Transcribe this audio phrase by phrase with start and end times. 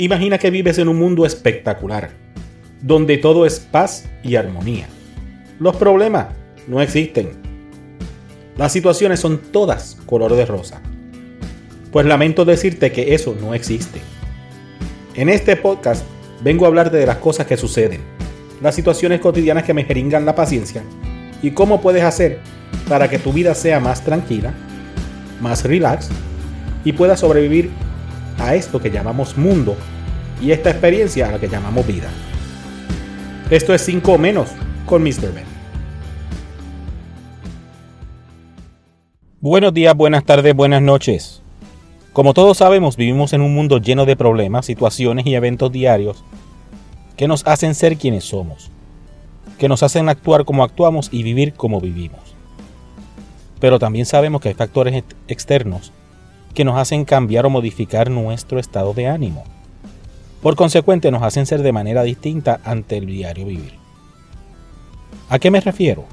[0.00, 2.08] Imagina que vives en un mundo espectacular,
[2.80, 4.86] donde todo es paz y armonía.
[5.58, 6.28] Los problemas
[6.66, 7.32] no existen.
[8.56, 10.80] Las situaciones son todas color de rosa.
[11.92, 14.00] Pues lamento decirte que eso no existe.
[15.16, 16.02] En este podcast
[16.42, 18.00] vengo a hablarte de las cosas que suceden,
[18.62, 20.82] las situaciones cotidianas que me jeringan la paciencia
[21.42, 22.38] y cómo puedes hacer
[22.88, 24.54] para que tu vida sea más tranquila,
[25.42, 26.08] más relax
[26.86, 27.68] y puedas sobrevivir
[28.40, 29.76] a esto que llamamos mundo
[30.40, 32.08] y esta experiencia a la que llamamos vida.
[33.50, 34.48] Esto es 5 menos
[34.86, 35.32] con Mr.
[35.34, 35.44] Ben.
[39.40, 41.42] Buenos días, buenas tardes, buenas noches.
[42.12, 46.24] Como todos sabemos, vivimos en un mundo lleno de problemas, situaciones y eventos diarios
[47.16, 48.70] que nos hacen ser quienes somos,
[49.58, 52.34] que nos hacen actuar como actuamos y vivir como vivimos.
[53.60, 55.92] Pero también sabemos que hay factores externos
[56.54, 59.44] que nos hacen cambiar o modificar nuestro estado de ánimo.
[60.42, 63.74] Por consecuente, nos hacen ser de manera distinta ante el diario vivir.
[65.28, 66.04] ¿A qué me refiero?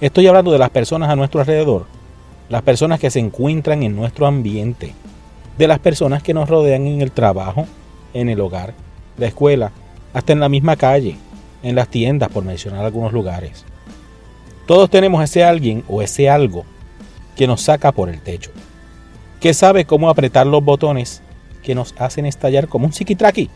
[0.00, 1.86] Estoy hablando de las personas a nuestro alrededor,
[2.48, 4.94] las personas que se encuentran en nuestro ambiente,
[5.56, 7.66] de las personas que nos rodean en el trabajo,
[8.14, 8.74] en el hogar,
[9.16, 9.72] la escuela,
[10.12, 11.16] hasta en la misma calle,
[11.62, 13.64] en las tiendas, por mencionar algunos lugares.
[14.66, 16.64] Todos tenemos ese alguien o ese algo
[17.34, 18.52] que nos saca por el techo
[19.40, 21.22] que sabe cómo apretar los botones
[21.62, 23.50] que nos hacen estallar como un psiquitraqui,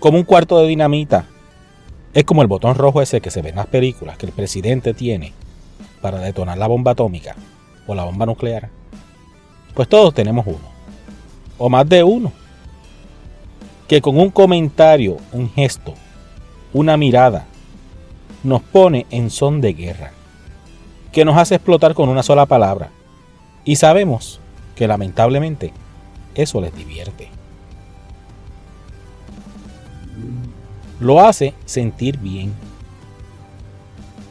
[0.00, 1.26] como un cuarto de dinamita.
[2.14, 4.94] Es como el botón rojo ese que se ve en las películas que el presidente
[4.94, 5.34] tiene
[6.00, 7.36] para detonar la bomba atómica
[7.86, 8.70] o la bomba nuclear.
[9.74, 10.58] Pues todos tenemos uno,
[11.58, 12.32] o más de uno,
[13.86, 15.94] que con un comentario, un gesto,
[16.72, 17.46] una mirada,
[18.42, 20.12] nos pone en son de guerra,
[21.12, 22.90] que nos hace explotar con una sola palabra,
[23.64, 24.40] y sabemos
[24.74, 25.72] que lamentablemente
[26.34, 27.28] eso les divierte.
[31.00, 32.52] Lo hace sentir bien.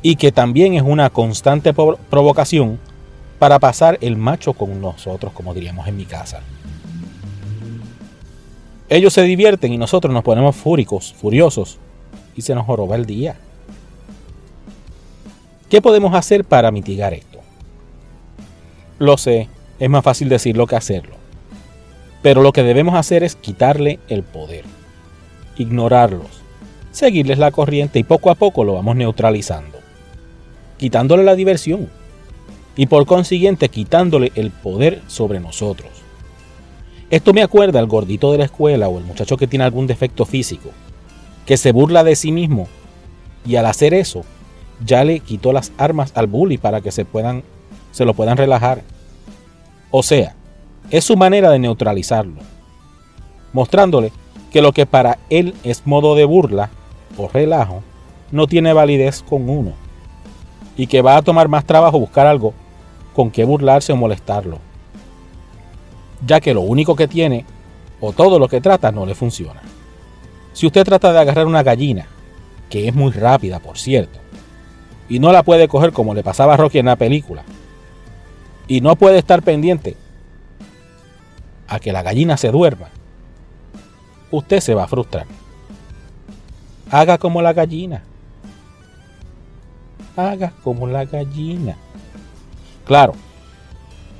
[0.00, 2.78] Y que también es una constante provocación
[3.38, 6.40] para pasar el macho con nosotros, como diríamos en mi casa.
[8.88, 11.78] Ellos se divierten y nosotros nos ponemos fúricos, furiosos,
[12.34, 13.36] y se nos joroba el día.
[15.68, 17.27] ¿Qué podemos hacer para mitigar esto?
[18.98, 19.48] Lo sé,
[19.78, 21.14] es más fácil decirlo que hacerlo.
[22.22, 24.64] Pero lo que debemos hacer es quitarle el poder,
[25.56, 26.42] ignorarlos,
[26.90, 29.78] seguirles la corriente y poco a poco lo vamos neutralizando,
[30.78, 31.88] quitándole la diversión
[32.74, 35.90] y por consiguiente quitándole el poder sobre nosotros.
[37.10, 40.24] Esto me acuerda al gordito de la escuela o el muchacho que tiene algún defecto
[40.24, 40.70] físico,
[41.46, 42.66] que se burla de sí mismo
[43.46, 44.24] y al hacer eso
[44.84, 47.44] ya le quitó las armas al bully para que se puedan
[47.90, 48.82] se lo puedan relajar.
[49.90, 50.34] O sea,
[50.90, 52.40] es su manera de neutralizarlo,
[53.52, 54.12] mostrándole
[54.50, 56.70] que lo que para él es modo de burla
[57.16, 57.82] o relajo,
[58.30, 59.72] no tiene validez con uno,
[60.76, 62.54] y que va a tomar más trabajo buscar algo
[63.14, 64.58] con que burlarse o molestarlo,
[66.24, 67.44] ya que lo único que tiene
[68.00, 69.60] o todo lo que trata no le funciona.
[70.52, 72.06] Si usted trata de agarrar una gallina,
[72.70, 74.18] que es muy rápida por cierto,
[75.08, 77.44] y no la puede coger como le pasaba a Rocky en la película,
[78.68, 79.96] y no puede estar pendiente
[81.66, 82.88] a que la gallina se duerma,
[84.30, 85.26] usted se va a frustrar.
[86.90, 88.02] Haga como la gallina.
[90.16, 91.76] Haga como la gallina.
[92.84, 93.14] Claro,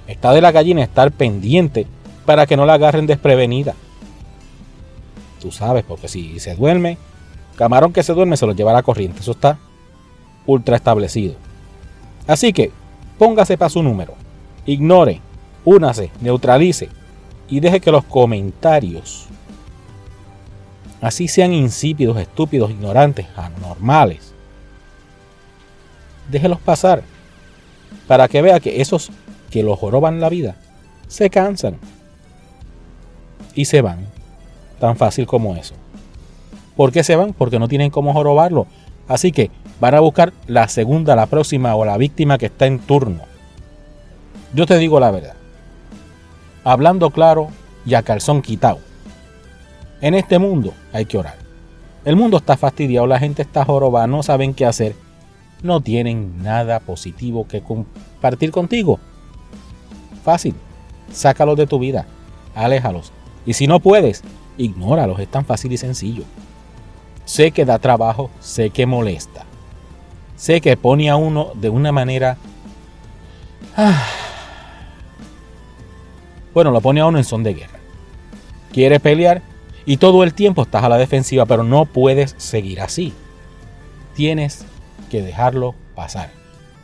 [0.07, 1.87] está de la gallina estar pendiente
[2.25, 3.75] para que no la agarren desprevenida.
[5.41, 6.99] Tú sabes, porque si se duerme,
[7.57, 9.21] camarón que se duerme se lo lleva a la corriente.
[9.21, 9.59] Eso está
[10.47, 11.35] ultra establecido.
[12.27, 12.73] Así que
[13.19, 14.15] póngase para su número
[14.69, 15.23] ignore,
[15.65, 16.91] únase, neutralice
[17.49, 19.27] y deje que los comentarios,
[21.01, 24.35] así sean insípidos, estúpidos, ignorantes, anormales,
[26.31, 27.03] déjelos pasar
[28.07, 29.11] para que vea que esos
[29.51, 30.57] que los joroban la vida
[31.07, 31.79] se cansan
[33.55, 34.07] y se van.
[34.79, 35.75] Tan fácil como eso.
[36.77, 37.33] ¿Por qué se van?
[37.33, 38.67] Porque no tienen cómo jorobarlo.
[39.09, 39.51] Así que
[39.81, 43.23] van a buscar la segunda, la próxima o la víctima que está en turno.
[44.55, 45.35] Yo te digo la verdad.
[46.65, 47.49] Hablando claro
[47.85, 48.79] y a calzón quitado.
[50.01, 51.37] En este mundo hay que orar.
[52.05, 54.95] El mundo está fastidiado, la gente está jorobada, no saben qué hacer.
[55.63, 59.01] No tienen nada positivo que compartir contigo.
[60.25, 60.55] Fácil.
[61.13, 62.07] Sácalos de tu vida.
[62.55, 63.13] Aléjalos.
[63.45, 64.23] Y si no puedes,
[64.57, 65.19] ignóralos.
[65.19, 66.25] Es tan fácil y sencillo.
[67.25, 69.45] Sé que da trabajo, sé que molesta.
[70.37, 72.37] Sé que pone a uno de una manera...
[73.77, 74.07] Ah,
[76.55, 77.79] bueno, lo pone a uno en son de guerra.
[78.73, 79.43] quieres pelear
[79.87, 83.15] y todo el tiempo estás a la defensiva, pero no puedes seguir así.
[84.15, 84.67] Tienes
[85.11, 86.31] que dejarlo pasar.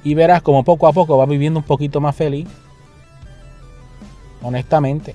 [0.03, 2.49] Y verás como poco a poco vas viviendo un poquito más feliz.
[4.43, 5.15] Honestamente.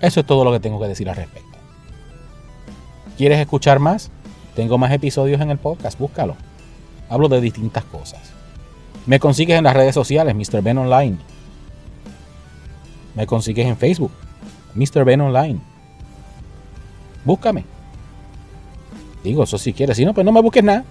[0.00, 1.58] Eso es todo lo que tengo que decir al respecto.
[3.16, 4.10] ¿Quieres escuchar más?
[4.54, 6.36] Tengo más episodios en el podcast, búscalo.
[7.08, 8.32] Hablo de distintas cosas.
[9.06, 10.62] Me consigues en las redes sociales, Mr.
[10.62, 11.18] Ben Online.
[13.14, 14.12] Me consigues en Facebook,
[14.74, 15.04] Mr.
[15.04, 15.60] Ben Online.
[17.24, 17.64] Búscame.
[19.22, 19.96] Digo, eso si quieres.
[19.96, 20.84] Si no, pues no me busques nada.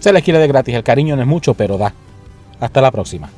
[0.00, 0.74] Se les quiere de gratis.
[0.74, 1.94] El cariño no es mucho, pero da.
[2.60, 3.30] Hasta la próxima.